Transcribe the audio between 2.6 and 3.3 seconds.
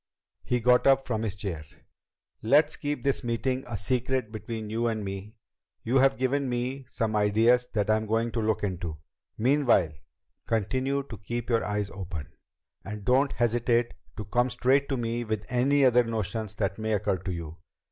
keep this